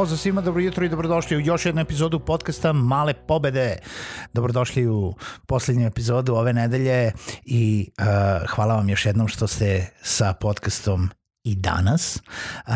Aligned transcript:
Pozdrav 0.00 0.18
svima, 0.18 0.40
dobro 0.40 0.62
jutro 0.62 0.84
i 0.84 0.88
dobrodošli 0.88 1.36
u 1.36 1.40
još 1.40 1.66
jednu 1.66 1.80
epizodu 1.80 2.20
podcasta 2.20 2.72
Male 2.72 3.14
pobede. 3.14 3.76
Dobrodošli 4.32 4.86
u 4.86 5.14
poslednju 5.46 5.86
epizodu 5.86 6.34
ove 6.34 6.52
nedelje 6.52 7.12
i 7.44 7.90
uh, 7.98 8.04
hvala 8.50 8.74
vam 8.74 8.88
još 8.88 9.06
jednom 9.06 9.28
što 9.28 9.46
ste 9.46 9.86
sa 10.02 10.32
podcastom 10.32 11.10
i 11.44 11.54
danas. 11.54 12.22
Uh, 12.66 12.72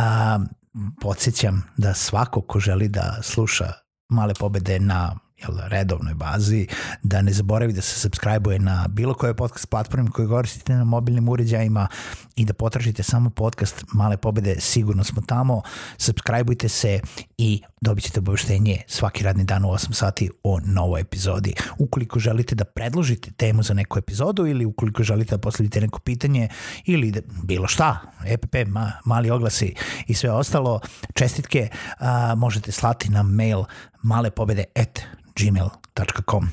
podsjećam 1.00 1.64
da 1.76 1.94
svako 1.94 2.40
ko 2.40 2.60
želi 2.60 2.88
da 2.88 3.18
sluša 3.22 3.72
Male 4.08 4.34
pobede 4.34 4.78
na 4.78 5.18
jel, 5.48 5.68
redovnoj 5.68 6.14
bazi, 6.14 6.66
da 7.02 7.22
ne 7.22 7.32
zaboravi 7.32 7.72
da 7.72 7.80
se 7.80 8.08
subscribe-uje 8.08 8.58
na 8.58 8.86
bilo 8.88 9.14
koje 9.14 9.34
podcast 9.34 9.66
platforme 9.70 10.10
koje 10.10 10.28
koristite 10.28 10.74
na 10.74 10.84
mobilnim 10.84 11.28
uređajima 11.28 11.88
i 12.36 12.44
da 12.44 12.52
potražite 12.52 13.02
samo 13.02 13.30
podcast 13.30 13.84
Male 13.92 14.16
pobede, 14.16 14.56
sigurno 14.60 15.04
smo 15.04 15.22
tamo, 15.26 15.62
subscribe-ujte 15.98 16.68
se 16.68 17.00
i 17.38 17.62
dobit 17.80 18.04
ćete 18.04 18.20
obaveštenje 18.20 18.82
svaki 18.86 19.24
radni 19.24 19.44
dan 19.44 19.64
u 19.64 19.68
8 19.68 19.92
sati 19.92 20.30
o 20.44 20.60
novoj 20.64 21.00
epizodi. 21.00 21.54
Ukoliko 21.78 22.18
želite 22.18 22.54
da 22.54 22.64
predložite 22.64 23.30
temu 23.30 23.62
za 23.62 23.74
neku 23.74 23.98
epizodu 23.98 24.46
ili 24.46 24.64
ukoliko 24.64 25.02
želite 25.02 25.30
da 25.30 25.40
postavite 25.40 25.80
neko 25.80 26.00
pitanje 26.00 26.48
ili 26.84 27.10
da, 27.10 27.20
bilo 27.42 27.66
šta, 27.66 28.00
EPP, 28.26 28.54
ma, 28.66 28.92
mali 29.04 29.30
oglasi 29.30 29.74
i 30.06 30.14
sve 30.14 30.30
ostalo, 30.30 30.80
čestitke 31.14 31.68
a, 31.98 32.34
možete 32.34 32.72
slati 32.72 33.10
na 33.10 33.22
mail 33.22 33.64
malepobede 34.04 34.64
at 34.74 35.00
gmail.com. 35.36 36.48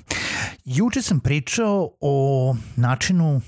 Juče 0.65 1.01
sam 1.01 1.19
pričao 1.19 1.89
o 1.99 2.55
načinu 2.75 3.41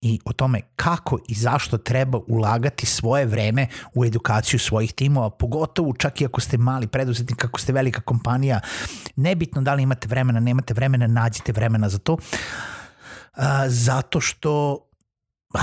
i 0.00 0.20
o 0.24 0.32
tome 0.32 0.60
kako 0.76 1.18
i 1.28 1.34
zašto 1.34 1.78
treba 1.78 2.18
ulagati 2.28 2.86
svoje 2.86 3.26
vreme 3.26 3.66
u 3.94 4.04
edukaciju 4.04 4.58
svojih 4.58 4.92
timova, 4.92 5.30
pogotovo 5.30 5.92
čak 5.92 6.20
i 6.20 6.24
ako 6.24 6.40
ste 6.40 6.58
mali 6.58 6.86
preduzetnik, 6.86 7.44
ako 7.44 7.60
ste 7.60 7.72
velika 7.72 8.00
kompanija, 8.00 8.60
nebitno 9.16 9.62
da 9.62 9.74
li 9.74 9.82
imate 9.82 10.08
vremena, 10.08 10.40
nemate 10.40 10.74
vremena, 10.74 11.06
nađite 11.06 11.52
vremena 11.52 11.88
za 11.88 11.98
to, 11.98 12.16
zato 13.66 14.20
što 14.20 14.78
a, 15.54 15.58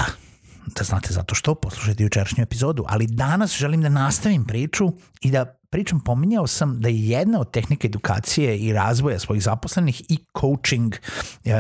da 0.76 0.84
znate 0.84 1.14
zato 1.14 1.36
što, 1.36 1.56
poslušajte 1.56 2.04
jučerašnju 2.04 2.44
epizodu, 2.44 2.84
ali 2.88 3.08
danas 3.08 3.58
želim 3.58 3.82
da 3.82 3.90
nastavim 3.90 4.46
priču 4.46 4.94
i 5.22 5.32
da 5.32 5.46
pričam, 5.70 6.00
pominjao 6.00 6.48
sam 6.48 6.80
da 6.80 6.90
je 6.90 7.10
jedna 7.10 7.40
od 7.40 7.52
tehnika 7.52 7.88
edukacije 7.88 8.58
i 8.58 8.74
razvoja 8.74 9.20
svojih 9.20 9.44
zaposlenih 9.44 10.02
i 10.10 10.18
coaching 10.40 10.96
uh, 11.46 11.52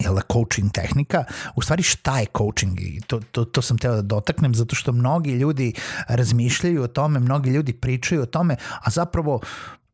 jel 0.00 0.14
da, 0.14 0.22
coaching 0.32 0.72
tehnika, 0.72 1.24
u 1.56 1.62
stvari 1.62 1.82
šta 1.82 2.18
je 2.20 2.26
coaching 2.36 2.80
i 2.80 3.00
to, 3.06 3.20
to, 3.20 3.44
to 3.44 3.62
sam 3.62 3.78
teo 3.78 3.94
da 3.94 4.02
dotaknem 4.02 4.54
zato 4.54 4.76
što 4.76 4.92
mnogi 4.92 5.32
ljudi 5.32 5.72
razmišljaju 6.08 6.82
o 6.82 6.86
tome, 6.86 7.20
mnogi 7.20 7.50
ljudi 7.50 7.72
pričaju 7.72 8.22
o 8.22 8.26
tome, 8.26 8.56
a 8.80 8.90
zapravo 8.90 9.40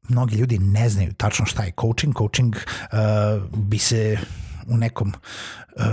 mnogi 0.08 0.36
ljudi 0.36 0.58
ne 0.58 0.88
znaju 0.88 1.12
tačno 1.12 1.46
šta 1.46 1.62
je 1.62 1.72
coaching. 1.80 2.16
Coaching 2.16 2.56
uh, 2.56 3.58
bi 3.58 3.78
se 3.78 4.18
u 4.68 4.76
nekom 4.76 5.12
uh, 5.76 5.84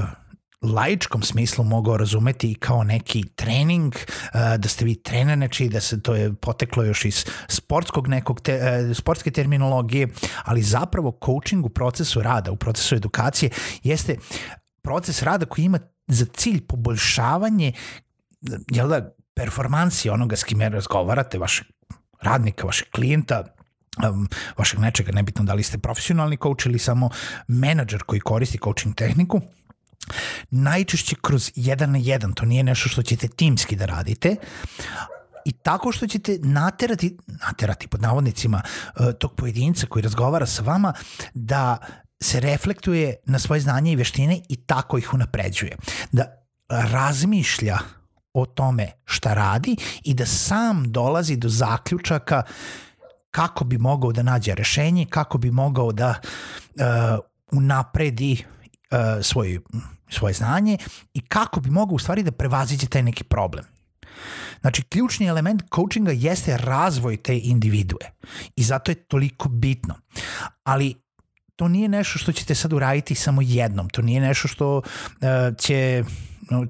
laičkom 0.73 1.23
smislu 1.23 1.63
mogao 1.63 1.97
razumeti 1.97 2.55
kao 2.59 2.83
neki 2.83 3.23
trening, 3.35 3.95
da 4.33 4.69
ste 4.69 4.85
vi 4.85 4.95
trener 4.95 5.38
neči, 5.38 5.69
da 5.69 5.79
se 5.81 6.01
to 6.01 6.16
je 6.16 6.33
poteklo 6.33 6.83
još 6.83 7.05
iz 7.05 7.25
sportskog 7.47 8.07
nekog 8.07 8.41
te, 8.41 8.89
sportske 8.94 9.31
terminologije, 9.31 10.07
ali 10.44 10.61
zapravo 10.61 11.19
coaching 11.25 11.66
u 11.66 11.69
procesu 11.69 12.22
rada, 12.22 12.51
u 12.51 12.55
procesu 12.55 12.95
edukacije 12.95 13.50
jeste 13.83 14.16
proces 14.81 15.23
rada 15.23 15.45
koji 15.45 15.66
ima 15.66 15.79
za 16.07 16.25
cilj 16.33 16.61
poboljšavanje 16.67 17.73
jel 18.72 18.89
da, 18.89 19.09
performansi 19.35 20.09
onoga 20.09 20.35
s 20.35 20.44
kime 20.44 20.69
razgovarate, 20.69 21.38
vašeg 21.38 21.67
radnika, 22.22 22.66
vašeg 22.66 22.88
klijenta, 22.91 23.44
vašeg 24.57 24.79
nečega, 24.79 25.11
nebitno 25.11 25.44
da 25.44 25.53
li 25.53 25.63
ste 25.63 25.78
profesionalni 25.78 26.38
coach 26.38 26.66
ili 26.66 26.79
samo 26.79 27.09
menadžer 27.47 28.03
koji 28.03 28.19
koristi 28.19 28.59
coaching 28.63 28.95
tehniku, 28.95 29.41
najčešće 30.50 31.16
kroz 31.22 31.51
jedan 31.56 31.91
na 31.91 31.97
jedan, 31.97 32.34
to 32.34 32.45
nije 32.45 32.63
nešto 32.63 32.90
što 32.90 33.01
ćete 33.01 33.28
timski 33.28 33.75
da 33.75 33.85
radite, 33.85 34.35
i 35.45 35.51
tako 35.51 35.91
što 35.91 36.07
ćete 36.07 36.38
naterati, 36.41 37.18
naterati 37.28 37.88
pod 37.88 38.01
navodnicima 38.01 38.62
uh, 38.62 39.06
tog 39.19 39.35
pojedinca 39.35 39.88
koji 39.88 40.03
razgovara 40.03 40.46
sa 40.46 40.63
vama 40.63 40.94
da 41.34 41.78
se 42.22 42.40
reflektuje 42.40 43.16
na 43.25 43.40
svoje 43.40 43.62
znanje 43.62 43.91
i 43.91 43.96
veštine 43.96 44.41
i 44.50 44.56
tako 44.56 44.97
ih 44.97 45.13
unapređuje. 45.13 45.78
Da 46.12 46.25
razmišlja 46.69 47.78
o 48.34 48.46
tome 48.46 48.91
šta 49.06 49.34
radi 49.34 49.75
i 50.03 50.13
da 50.13 50.25
sam 50.25 50.91
dolazi 50.91 51.35
do 51.35 51.50
zaključaka 51.50 52.44
kako 53.31 53.66
bi 53.66 53.78
mogao 53.78 54.12
da 54.12 54.23
nađe 54.23 54.56
rešenje, 54.56 55.06
kako 55.09 55.38
bi 55.38 55.51
mogao 55.51 55.91
da 55.91 56.09
uh, 56.19 56.84
unapredi 57.51 58.44
svoj 59.22 59.59
svoje 60.09 60.34
znanje 60.34 60.78
i 61.14 61.22
kako 61.22 61.59
bi 61.59 61.70
mogao 61.70 61.96
u 61.96 62.00
stvari 62.00 62.24
da 62.24 62.31
prevaziđe 62.31 62.88
taj 62.88 63.03
neki 63.03 63.24
problem. 63.24 63.66
Znači, 64.62 64.84
ključni 64.84 65.25
element 65.25 65.64
coachinga 65.75 66.12
jeste 66.12 66.58
razvoj 66.58 67.18
te 67.18 67.40
individue 67.44 68.12
i 68.56 68.64
zato 68.64 68.92
je 68.92 68.96
toliko 68.96 69.50
bitno. 69.50 69.96
Ali 70.64 70.96
to 71.56 71.68
nije 71.68 71.90
nešto 71.90 72.20
što 72.20 72.31
ćete 72.31 72.56
sad 72.56 72.74
uraditi 72.74 73.16
samo 73.16 73.42
jednom, 73.42 73.90
to 73.90 74.02
nije 74.02 74.22
nešto 74.22 74.47
što 74.47 74.78
uh, 74.78 74.84
će 75.58 76.03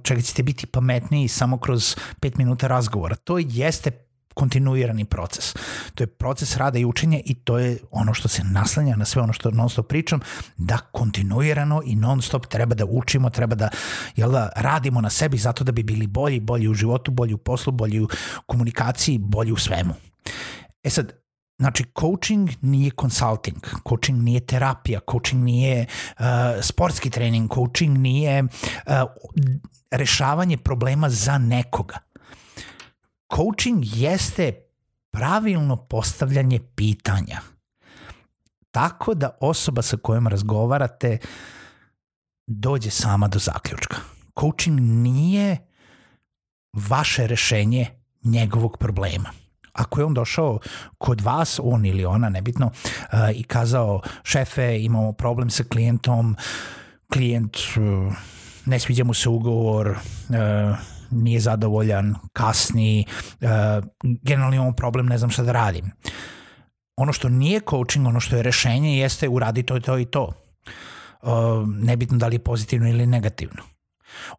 čega 0.04 0.22
ćete 0.22 0.44
biti 0.44 0.66
pametniji 0.66 1.28
samo 1.28 1.58
kroz 1.58 1.96
5 2.22 2.38
minuta 2.38 2.68
razgovora. 2.68 3.16
To 3.16 3.38
jeste 3.38 4.07
kontinuirani 4.38 5.06
proces. 5.06 5.54
To 5.96 6.04
je 6.04 6.08
proces 6.08 6.58
rada 6.58 6.80
i 6.80 6.86
učenja 6.86 7.20
i 7.26 7.34
to 7.34 7.58
je 7.58 7.78
ono 7.92 8.14
što 8.14 8.28
se 8.28 8.44
naslanja 8.44 8.96
na 8.96 9.06
sve 9.06 9.22
ono 9.22 9.34
što 9.34 9.52
non 9.52 9.70
stop 9.70 9.88
pričam, 9.88 10.20
da 10.58 10.78
kontinuirano 10.78 11.82
i 11.86 11.96
non 11.96 12.22
stop 12.22 12.46
treba 12.46 12.76
da 12.76 12.86
učimo, 12.86 13.30
treba 13.30 13.56
da, 13.56 13.70
jel 14.16 14.32
da 14.32 14.50
radimo 14.56 15.02
na 15.02 15.10
sebi 15.10 15.38
zato 15.38 15.64
da 15.64 15.72
bi 15.72 15.84
bili 15.84 16.08
bolji, 16.08 16.40
bolji 16.40 16.68
u 16.68 16.74
životu, 16.74 17.12
bolji 17.12 17.34
u 17.34 17.38
poslu, 17.38 17.74
bolji 17.74 18.02
u 18.02 18.08
komunikaciji, 18.46 19.18
bolji 19.18 19.52
u 19.52 19.58
svemu. 19.58 19.94
E 20.84 20.90
sad, 20.90 21.14
Znači, 21.60 21.84
coaching 22.00 22.50
nije 22.62 22.92
consulting, 23.02 23.58
coaching 23.90 24.22
nije 24.24 24.40
terapija, 24.40 25.00
coaching 25.12 25.44
nije 25.44 25.86
uh, 26.20 26.26
sportski 26.62 27.10
trening, 27.10 27.54
coaching 27.54 27.98
nije 27.98 28.44
uh, 28.44 28.94
rešavanje 29.92 30.58
problema 30.58 31.10
za 31.10 31.38
nekoga 31.38 31.98
coaching 33.36 33.84
jeste 33.84 34.54
pravilno 35.12 35.76
postavljanje 35.76 36.60
pitanja. 36.76 37.40
Tako 38.72 39.14
da 39.14 39.38
osoba 39.42 39.82
sa 39.82 39.98
kojom 39.98 40.28
razgovarate 40.28 41.18
dođe 42.48 42.90
sama 42.90 43.28
do 43.28 43.40
zaključka. 43.40 43.98
Coaching 44.40 44.80
nije 44.80 45.58
vaše 46.74 47.28
rešenje 47.28 47.88
njegovog 48.24 48.78
problema. 48.78 49.30
Ako 49.74 50.00
je 50.00 50.06
on 50.06 50.14
došao 50.14 50.60
kod 50.98 51.22
vas, 51.22 51.60
on 51.64 51.86
ili 51.86 52.06
ona, 52.06 52.30
nebitno, 52.30 52.66
uh, 52.66 53.20
i 53.36 53.44
kazao 53.44 54.02
šefe, 54.24 54.80
imamo 54.82 55.12
problem 55.12 55.50
sa 55.50 55.64
klijentom, 55.64 56.36
klijent, 57.14 57.58
uh, 57.58 58.14
ne 58.66 58.80
sviđa 58.80 59.04
mu 59.04 59.14
se 59.14 59.30
ugovor, 59.30 59.88
uh, 59.90 60.78
nije 61.12 61.40
zadovoljan, 61.40 62.16
kasni, 62.34 63.06
uh, 63.42 63.50
generalno 64.04 64.56
imamo 64.56 64.72
problem, 64.72 65.06
ne 65.06 65.18
znam 65.18 65.30
šta 65.30 65.44
da 65.44 65.52
radim. 65.52 65.92
Ono 66.98 67.14
što 67.14 67.30
nije 67.30 67.62
coaching, 67.70 68.08
ono 68.08 68.20
što 68.20 68.36
je 68.36 68.44
rešenje 68.44 68.98
jeste 68.98 69.30
uradi 69.30 69.64
to 69.64 69.78
i 69.78 69.82
to 69.82 69.98
i 69.98 70.06
to. 70.06 70.34
Uh, 71.22 71.30
nebitno 71.68 72.18
da 72.18 72.28
li 72.28 72.36
je 72.36 72.44
pozitivno 72.44 72.90
ili 72.90 73.08
negativno. 73.08 73.64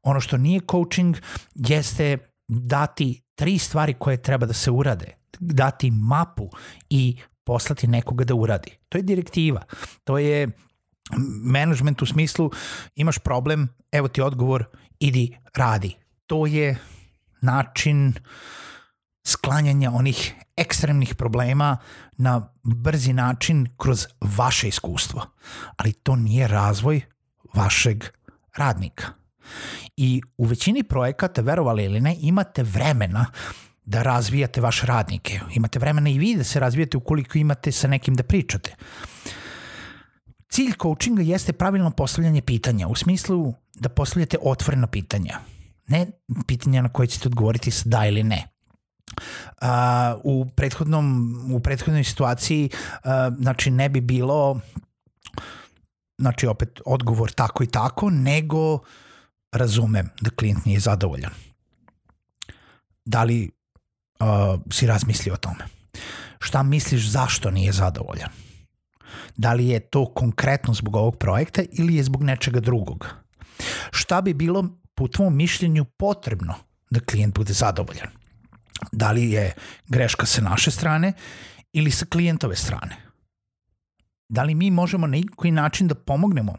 Ono 0.03 0.21
što 0.21 0.37
nije 0.37 0.61
coaching 0.71 1.17
jeste 1.55 2.19
dati 2.49 3.23
tri 3.35 3.59
stvari 3.59 3.95
koje 3.95 4.23
treba 4.23 4.47
da 4.47 4.53
se 4.53 4.71
urade, 4.71 5.15
dati 5.41 5.91
mapu 5.91 6.51
i 6.91 7.17
poslati 7.45 7.87
nekoga 7.87 8.25
da 8.25 8.35
uradi. 8.35 8.71
To 8.89 8.99
je 8.99 9.03
direktiva. 9.03 9.63
To 10.05 10.19
je 10.19 10.49
management 11.45 12.03
u 12.03 12.07
smislu 12.07 12.51
imaš 12.95 13.19
problem, 13.19 13.69
evo 13.93 14.09
ti 14.09 14.23
odgovor, 14.23 14.65
idi, 15.01 15.37
radi. 15.55 15.97
To 16.29 16.47
je 16.47 16.77
način 17.41 18.15
sklanjanja 19.25 19.91
onih 19.91 20.35
ekstremnih 20.57 21.15
problema 21.15 21.77
na 22.17 22.53
brzi 22.63 23.13
način 23.13 23.67
kroz 23.77 24.07
vaše 24.21 24.69
iskustvo. 24.69 25.27
Ali 25.77 25.93
to 25.93 26.17
nije 26.17 26.49
razvoj 26.49 27.01
vašeg 27.55 28.05
radnika. 28.57 29.07
I 29.97 30.23
u 30.37 30.45
većini 30.45 30.83
projekata, 30.83 31.43
verovali 31.43 31.85
ili 31.85 32.01
ne, 32.01 32.17
imate 32.21 32.63
vremena 32.63 33.27
da 33.85 34.03
razvijate 34.03 34.61
vaše 34.61 34.87
radnike. 34.87 35.41
Imate 35.55 35.79
vremena 35.79 36.11
i 36.11 36.19
vi 36.19 36.35
da 36.37 36.45
se 36.45 36.61
razvijate 36.61 36.97
ukoliko 36.97 37.39
imate 37.39 37.73
sa 37.73 37.89
nekim 37.89 38.15
da 38.15 38.23
pričate. 38.23 38.75
Cilj 40.49 40.73
coachinga 40.83 41.23
jeste 41.23 41.53
pravilno 41.53 41.91
postavljanje 41.91 42.43
pitanja, 42.43 42.89
u 42.89 42.95
smislu 42.95 43.55
da 43.75 43.89
postavljate 43.89 44.37
otvorena 44.43 44.87
pitanja. 44.87 45.39
Ne 45.89 46.07
pitanja 46.47 46.83
na 46.83 46.89
koje 46.89 47.07
ćete 47.07 47.29
odgovoriti 47.29 47.71
s 47.71 47.83
da 47.85 48.07
ili 48.07 48.23
ne. 48.23 48.49
Uh, 49.63 49.69
u, 50.25 50.47
prethodnom, 50.57 51.35
u 51.53 51.61
prethodnoj 51.61 52.05
situaciji 52.05 52.71
uh, 52.73 53.11
znači 53.39 53.71
ne 53.71 53.89
bi 53.89 54.01
bilo 54.01 54.61
znači 56.19 56.47
opet 56.47 56.81
odgovor 56.87 57.31
tako 57.31 57.65
i 57.65 57.67
tako, 57.67 58.11
nego 58.11 58.79
razumem 59.53 60.11
da 60.21 60.31
klijent 60.31 60.65
nije 60.65 60.81
zadovoljan. 60.81 61.33
Da 63.05 63.25
li 63.25 63.51
uh, 64.21 64.27
si 64.71 64.87
razmislio 64.87 65.35
o 65.35 65.37
tome? 65.37 65.65
Šta 66.39 66.63
misliš 66.63 67.09
zašto 67.09 67.51
nije 67.51 67.73
zadovoljan? 67.73 68.31
Da 69.37 69.53
li 69.53 69.69
je 69.69 69.81
to 69.81 70.15
konkretno 70.15 70.75
zbog 70.75 70.97
ovog 70.97 71.17
projekta 71.17 71.63
ili 71.73 71.97
je 71.97 72.03
zbog 72.03 72.23
nečega 72.23 72.61
drugog? 72.61 73.09
Šta 73.91 74.21
bi 74.21 74.35
bilo 74.35 74.65
po 74.99 75.09
tvom 75.09 75.37
mišljenju 75.37 75.85
potrebno 75.85 76.55
da 76.91 77.01
klijent 77.01 77.35
bude 77.35 77.53
zadovoljan? 77.53 78.09
Da 78.93 79.13
li 79.13 79.31
je 79.31 79.53
greška 79.89 80.27
sa 80.27 80.43
naše 80.43 80.71
strane 80.71 81.13
ili 81.73 81.91
sa 81.91 82.07
klijentove 82.07 82.57
strane? 82.57 82.97
Da 84.29 84.43
li 84.43 84.55
mi 84.55 84.71
možemo 84.71 85.07
na 85.07 85.19
koji 85.37 85.53
način 85.53 85.89
da 85.89 85.95
pomognemo 85.95 86.57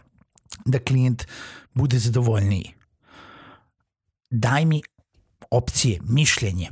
da 0.66 0.80
klijent 0.80 1.28
bude 1.74 2.00
zadovoljniji? 2.00 2.74
Daj 4.30 4.66
mi 4.66 4.82
opcije, 5.52 6.00
mišljenje, 6.04 6.72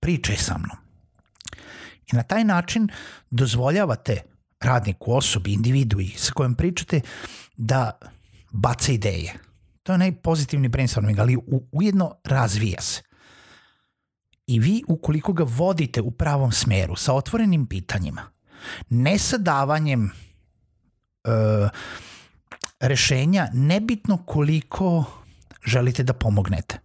pričaj 0.00 0.36
sa 0.36 0.58
mnom. 0.58 0.76
I 2.12 2.16
na 2.16 2.22
taj 2.22 2.44
način 2.44 2.88
dozvoljavate 3.30 4.22
radniku, 4.60 5.12
osobi, 5.12 5.52
individui 5.52 6.08
sa 6.16 6.32
kojom 6.32 6.54
pričate 6.54 7.00
da 7.56 7.98
baca 8.50 8.92
ideje. 8.92 9.34
To 9.86 9.92
je 9.92 9.98
najpozitivni 9.98 10.68
brainstorming, 10.68 11.18
ali 11.18 11.36
ujedno 11.72 12.14
razvija 12.24 12.80
se. 12.80 13.02
I 14.46 14.58
vi, 14.60 14.82
ukoliko 14.88 15.32
ga 15.32 15.44
vodite 15.46 16.00
u 16.00 16.10
pravom 16.10 16.52
smeru, 16.52 16.96
sa 16.96 17.14
otvorenim 17.14 17.66
pitanjima, 17.66 18.22
ne 18.88 19.18
sa 19.18 19.38
davanjem 19.38 20.04
uh, 20.04 21.70
rešenja, 22.80 23.48
nebitno 23.52 24.18
koliko 24.26 25.04
želite 25.64 26.02
da 26.02 26.12
pomognete 26.12 26.78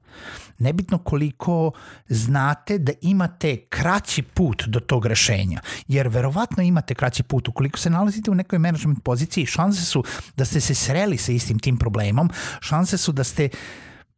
nebitno 0.61 0.97
koliko 0.97 1.71
znate 2.09 2.77
da 2.77 2.91
imate 3.01 3.57
kraći 3.69 4.21
put 4.21 4.63
do 4.67 4.79
tog 4.79 5.05
rešenja, 5.05 5.61
jer 5.87 6.07
verovatno 6.07 6.63
imate 6.63 6.95
kraći 6.95 7.23
put. 7.23 7.47
Ukoliko 7.47 7.79
se 7.79 7.89
nalazite 7.89 8.31
u 8.31 8.35
nekoj 8.35 8.59
management 8.59 9.03
poziciji, 9.03 9.45
šanse 9.45 9.85
su 9.85 10.03
da 10.35 10.45
ste 10.45 10.61
se 10.61 10.75
sreli 10.75 11.17
sa 11.17 11.31
istim 11.31 11.59
tim 11.59 11.77
problemom, 11.77 12.29
šanse 12.59 12.97
su 12.97 13.11
da 13.11 13.23
ste 13.23 13.49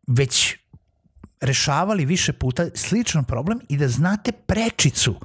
već 0.07 0.55
rešavali 1.41 2.05
više 2.05 2.33
puta 2.33 2.65
sličan 2.75 3.23
problem 3.23 3.59
i 3.69 3.77
da 3.77 3.87
znate 3.87 4.31
prečicu. 4.31 5.15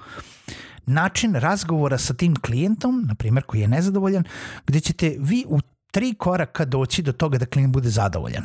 Način 0.86 1.34
razgovora 1.34 1.98
sa 1.98 2.14
tim 2.14 2.36
klijentom, 2.36 3.04
na 3.08 3.14
primjer 3.14 3.44
koji 3.44 3.60
je 3.60 3.68
nezadovoljan, 3.68 4.24
gde 4.66 4.80
ćete 4.80 5.16
vi 5.18 5.44
u 5.48 5.60
tri 5.90 6.14
koraka 6.14 6.64
doći 6.64 7.02
do 7.02 7.12
toga 7.12 7.38
da 7.38 7.46
klijent 7.46 7.72
bude 7.72 7.88
zadovoljan 7.88 8.44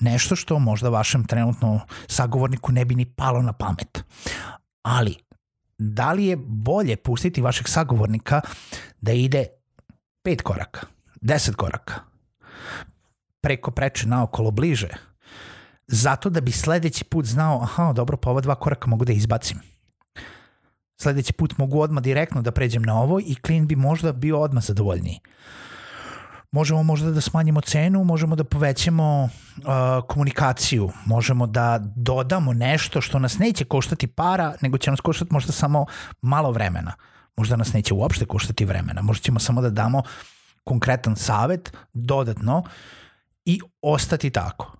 nešto 0.00 0.36
što 0.36 0.58
možda 0.58 0.88
vašem 0.88 1.24
trenutno 1.24 1.80
sagovorniku 2.06 2.72
ne 2.72 2.84
bi 2.84 2.94
ni 2.94 3.04
palo 3.04 3.42
na 3.42 3.52
pamet. 3.52 4.04
Ali, 4.82 5.16
da 5.78 6.12
li 6.12 6.26
je 6.26 6.36
bolje 6.46 6.96
pustiti 6.96 7.40
vašeg 7.40 7.68
sagovornika 7.68 8.40
da 9.00 9.12
ide 9.12 9.46
pet 10.22 10.42
koraka, 10.42 10.86
deset 11.20 11.54
koraka, 11.54 11.94
preko 13.40 13.70
preče 13.70 14.08
naokolo 14.08 14.50
bliže, 14.50 14.88
zato 15.86 16.30
da 16.30 16.40
bi 16.40 16.52
sledeći 16.52 17.04
put 17.04 17.26
znao, 17.26 17.62
aha, 17.62 17.92
dobro, 17.92 18.16
pa 18.16 18.30
ova 18.30 18.40
dva 18.40 18.54
koraka 18.54 18.86
mogu 18.86 19.04
da 19.04 19.12
izbacim. 19.12 19.58
Sledeći 21.00 21.32
put 21.32 21.58
mogu 21.58 21.80
odmah 21.80 22.02
direktno 22.02 22.42
da 22.42 22.50
pređem 22.50 22.82
na 22.82 23.00
ovo 23.00 23.20
i 23.20 23.34
klijent 23.34 23.68
bi 23.68 23.76
možda 23.76 24.12
bio 24.12 24.40
odmah 24.40 24.64
zadovoljniji 24.64 25.20
možemo 26.52 26.82
možda 26.82 27.10
da 27.10 27.20
smanjimo 27.20 27.60
cenu, 27.60 28.04
možemo 28.04 28.36
da 28.36 28.44
povećamo 28.44 29.24
uh, 29.24 29.64
komunikaciju, 30.08 30.90
možemo 31.06 31.46
da 31.46 31.78
dodamo 31.96 32.52
nešto 32.52 33.00
što 33.00 33.18
nas 33.18 33.38
neće 33.38 33.64
koštati 33.64 34.06
para, 34.06 34.54
nego 34.60 34.78
će 34.78 34.90
nas 34.90 35.00
koštati 35.00 35.32
možda 35.32 35.52
samo 35.52 35.86
malo 36.22 36.50
vremena. 36.50 36.92
Možda 37.36 37.56
nas 37.56 37.72
neće 37.72 37.94
uopšte 37.94 38.24
koštati 38.24 38.64
vremena. 38.64 39.02
Možda 39.02 39.22
ćemo 39.22 39.38
samo 39.38 39.60
da 39.60 39.70
damo 39.70 40.02
konkretan 40.64 41.16
savet 41.16 41.72
dodatno 41.92 42.64
i 43.44 43.60
ostati 43.82 44.30
tako. 44.30 44.72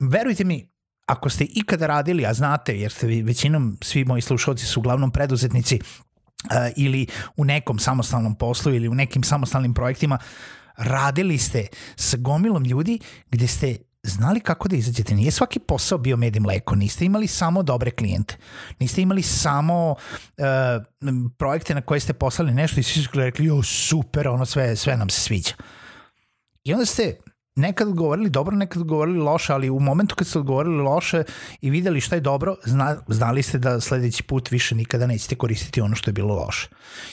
Verujte 0.00 0.44
mi, 0.44 0.68
ako 1.06 1.30
ste 1.30 1.44
ikada 1.44 1.86
radili, 1.86 2.26
a 2.26 2.34
znate, 2.34 2.78
jer 2.80 2.92
ste 2.92 3.06
većinom, 3.06 3.78
svi 3.82 4.04
moji 4.04 4.22
slušalci 4.22 4.66
su 4.66 4.80
uglavnom 4.80 5.10
preduzetnici 5.10 5.78
uh, 5.80 6.50
ili 6.76 7.06
u 7.36 7.44
nekom 7.44 7.78
samostalnom 7.78 8.34
poslu 8.34 8.74
ili 8.74 8.88
u 8.88 8.94
nekim 8.94 9.22
samostalnim 9.22 9.74
projektima, 9.74 10.18
uh, 10.20 10.63
radili 10.76 11.38
ste 11.38 11.66
sa 11.96 12.16
gomilom 12.16 12.64
ljudi 12.64 12.98
gde 13.30 13.46
ste 13.46 13.76
znali 14.04 14.40
kako 14.40 14.68
da 14.68 14.76
izađete. 14.76 15.14
Nije 15.14 15.30
svaki 15.30 15.58
posao 15.58 15.98
bio 15.98 16.16
med 16.16 16.36
i 16.36 16.40
mleko, 16.40 16.74
niste 16.74 17.04
imali 17.04 17.26
samo 17.26 17.62
dobre 17.62 17.90
klijente, 17.90 18.36
niste 18.78 19.02
imali 19.02 19.22
samo 19.22 19.90
uh, 19.90 20.44
projekte 21.38 21.74
na 21.74 21.80
koje 21.80 22.00
ste 22.00 22.12
poslali 22.12 22.54
nešto 22.54 22.80
i 22.80 22.82
svi 22.82 23.02
su 23.02 23.10
rekli, 23.14 23.46
jo 23.46 23.62
super, 23.62 24.28
ono 24.28 24.46
sve, 24.46 24.76
sve 24.76 24.96
nam 24.96 25.10
se 25.10 25.20
sviđa. 25.20 25.52
I 26.64 26.72
onda 26.72 26.86
ste 26.86 27.16
nekad 27.56 27.88
odgovorili 27.88 28.30
dobro, 28.30 28.56
nekad 28.56 28.82
odgovorili 28.82 29.18
loše, 29.18 29.52
ali 29.52 29.70
u 29.70 29.80
momentu 29.80 30.14
kad 30.14 30.26
ste 30.26 30.38
odgovorili 30.38 30.82
loše 30.82 31.22
i 31.60 31.70
videli 31.70 32.00
šta 32.00 32.14
je 32.14 32.20
dobro, 32.20 32.56
zna, 32.64 32.96
znali 33.08 33.42
ste 33.42 33.58
da 33.58 33.80
sledeći 33.80 34.22
put 34.22 34.50
više 34.50 34.74
nikada 34.74 35.06
nećete 35.06 35.34
koristiti 35.34 35.80
ono 35.80 35.96
što 35.96 36.08
je 36.08 36.12
bilo 36.12 36.34
loše. 36.34 36.68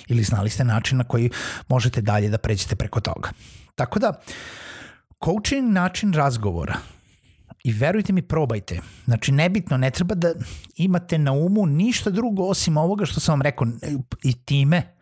Ili 0.07 0.23
znali 0.23 0.49
ste 0.49 0.63
način 0.63 0.97
na 0.97 1.03
koji 1.03 1.29
možete 1.67 2.01
dalje 2.01 2.29
da 2.29 2.37
pređete 2.37 2.75
preko 2.75 2.99
toga. 2.99 3.29
Tako 3.75 3.99
da, 3.99 4.21
coaching 5.25 5.71
način 5.71 6.13
razgovora 6.13 6.75
i 7.63 7.73
verujte 7.73 8.13
mi, 8.13 8.21
probajte. 8.21 8.81
Znači, 9.05 9.31
nebitno, 9.31 9.77
ne 9.77 9.91
treba 9.91 10.15
da 10.15 10.33
imate 10.75 11.17
na 11.17 11.31
umu 11.31 11.65
ništa 11.65 12.09
drugo 12.09 12.43
osim 12.43 12.77
ovoga 12.77 13.05
što 13.05 13.19
sam 13.19 13.33
vam 13.33 13.41
rekao 13.41 13.67
i 14.23 14.33
time 14.33 14.95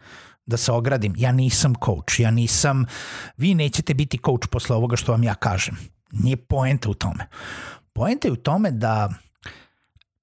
da 0.50 0.58
se 0.58 0.72
ogradim, 0.72 1.14
ja 1.18 1.32
nisam 1.32 1.74
coach, 1.86 2.20
ja 2.20 2.32
nisam, 2.32 2.86
vi 3.38 3.54
nećete 3.54 3.94
biti 3.94 4.20
coach 4.26 4.48
posle 4.52 4.76
ovoga 4.76 4.96
što 4.96 5.12
vam 5.12 5.24
ja 5.24 5.36
kažem. 5.36 5.78
Nije 6.12 6.38
poenta 6.38 6.90
u 6.90 6.94
tome. 6.94 7.28
Poenta 7.94 8.28
je 8.28 8.32
u 8.32 8.36
tome 8.36 8.72
da 8.72 9.10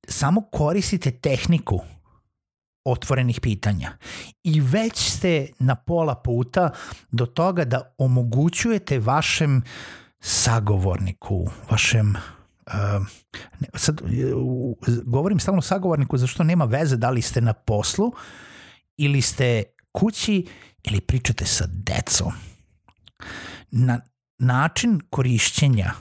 samo 0.09 0.41
koristite 0.41 1.11
tehniku 1.11 1.81
otvorenih 2.85 3.41
pitanja 3.41 3.93
i 4.43 4.61
već 4.61 5.11
ste 5.11 5.49
na 5.59 5.75
pola 5.75 6.15
puta 6.15 6.71
do 7.11 7.27
toga 7.27 7.65
da 7.65 7.95
omogućujete 7.99 8.99
vašem 8.99 9.63
sagovorniku, 10.21 11.51
vašem 11.71 12.17
uh, 12.67 13.07
sad 13.75 14.01
govorim 15.05 15.41
stalno 15.41 15.63
sagovorniku 15.63 16.19
zašto 16.19 16.45
nema 16.45 16.65
veze 16.65 16.97
da 16.97 17.11
li 17.11 17.23
ste 17.23 17.41
na 17.41 17.53
poslu 17.53 18.13
ili 18.97 19.23
ste 19.23 19.63
kući 19.97 20.47
ili 20.85 21.01
pričate 21.01 21.47
sa 21.47 21.65
decom. 21.67 22.33
Na 23.71 24.01
način 24.39 25.01
korišćenja 25.11 25.93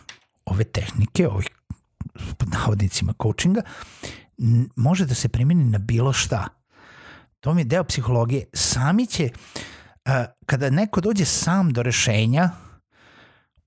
ove 0.46 0.64
tehnike, 0.64 1.28
ovih 1.28 1.48
pod 2.38 2.50
navodnicima 2.50 3.14
coachinga, 3.22 3.62
može 4.75 5.06
da 5.06 5.16
se 5.16 5.30
primeni 5.30 5.64
na 5.64 5.78
bilo 5.78 6.14
šta. 6.14 6.48
To 7.40 7.54
mi 7.54 7.62
je 7.62 7.66
deo 7.66 7.84
psihologije. 7.84 8.46
Sami 8.54 9.06
će, 9.08 9.30
kada 10.46 10.70
neko 10.70 11.02
dođe 11.02 11.25
sam 11.25 11.74
do 11.74 11.84
rešenja, 11.84 12.50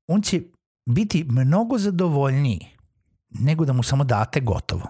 on 0.06 0.22
će 0.22 0.42
biti 0.86 1.24
mnogo 1.28 1.78
zadovoljniji 1.78 2.66
nego 3.30 3.64
da 3.64 3.72
mu 3.72 3.82
samo 3.82 4.04
date 4.04 4.40
gotovo. 4.40 4.88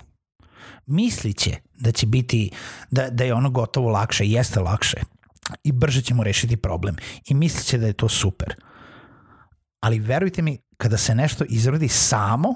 Misliće 0.86 1.56
da 1.74 1.92
će 1.92 2.06
biti, 2.06 2.50
da, 2.90 3.10
da 3.10 3.24
je 3.24 3.34
ono 3.34 3.50
gotovo 3.50 3.90
lakše, 3.90 4.26
jeste 4.26 4.60
lakše 4.60 5.17
i 5.64 5.72
brže 5.72 6.02
ćemo 6.02 6.24
rešiti 6.24 6.56
problem 6.56 6.96
i 7.26 7.34
misliće 7.34 7.78
da 7.78 7.86
je 7.86 7.92
to 7.92 8.08
super. 8.08 8.54
Ali 9.80 9.98
verujte 9.98 10.42
mi, 10.42 10.58
kada 10.76 10.96
se 10.96 11.14
nešto 11.14 11.44
izrodi 11.48 11.88
samo, 11.88 12.54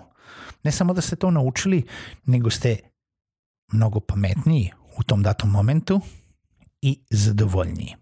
ne 0.62 0.72
samo 0.72 0.94
da 0.94 1.00
ste 1.00 1.16
to 1.16 1.30
naučili, 1.30 1.87
nego 2.25 2.50
ste 2.50 2.76
mnogo 3.72 4.00
pametniji 4.00 4.70
u 4.99 5.02
tom 5.02 5.22
datom 5.22 5.50
momentu 5.50 6.00
i 6.82 7.00
zadovoljniji. 7.11 7.94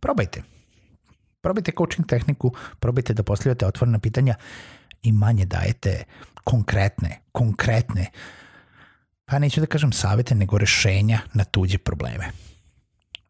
Probajte. 0.00 0.42
Probajte 1.40 1.72
coaching 1.78 2.08
tehniku, 2.08 2.52
probajte 2.78 3.14
da 3.14 3.22
postavljate 3.22 3.66
otvorena 3.66 3.98
pitanja 3.98 4.34
i 5.02 5.12
manje 5.12 5.44
dajete 5.44 6.04
konkretne, 6.44 7.20
konkretne, 7.32 8.10
pa 9.24 9.38
neću 9.38 9.60
da 9.60 9.66
kažem 9.66 9.92
savete, 9.92 10.34
nego 10.34 10.58
rešenja 10.58 11.20
na 11.34 11.44
tuđe 11.44 11.78
probleme. 11.78 12.30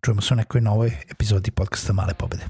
Čujemo 0.04 0.22
se 0.22 0.34
u 0.34 0.36
nekoj 0.36 0.60
novoj 0.60 0.92
epizodi 1.10 1.50
podcasta 1.50 1.92
Male 1.92 2.14
pobede. 2.14 2.44